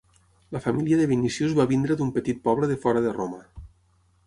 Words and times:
La 0.55 0.61
família 0.63 0.97
de 1.01 1.05
Vinicius 1.11 1.53
va 1.59 1.67
venir 1.73 1.99
d'un 2.01 2.11
petit 2.17 2.41
poble 2.49 2.73
de 2.75 2.81
fora 2.87 3.07
de 3.07 3.15
Roma. 3.21 3.41